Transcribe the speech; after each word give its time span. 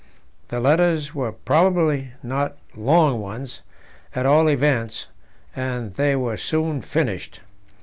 The 0.47 0.59
letters 0.59 1.13
were 1.13 1.31
probably 1.31 2.09
not 2.23 2.57
very 2.73 2.85
long 2.87 3.19
ones; 3.21 3.61
at 4.15 4.25
all 4.25 4.49
events, 4.49 5.05
they 5.55 6.15
were 6.15 6.37
soon 6.37 6.81
finished. 6.81 7.41